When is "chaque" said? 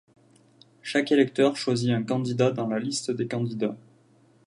0.81-1.11